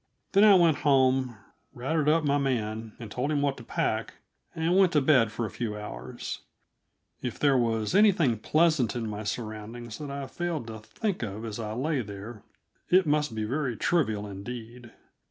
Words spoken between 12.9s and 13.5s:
must be